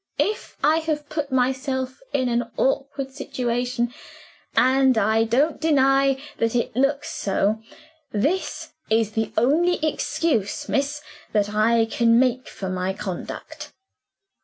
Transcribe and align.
If 0.17 0.57
I 0.63 0.77
have 0.77 1.09
put 1.09 1.31
myself 1.31 2.01
in 2.11 2.27
an 2.27 2.49
awkward 2.57 3.11
situation 3.11 3.93
(and 4.55 4.97
I 4.97 5.25
don't 5.25 5.61
deny 5.61 6.19
that 6.39 6.55
it 6.55 6.75
looks 6.75 7.11
so) 7.11 7.61
this 8.11 8.69
is 8.89 9.11
the 9.11 9.31
only 9.37 9.77
excuse, 9.85 10.67
miss, 10.67 11.03
that 11.33 11.53
I 11.53 11.85
can 11.85 12.17
make 12.19 12.47
for 12.47 12.67
my 12.67 12.93
conduct." 12.93 13.73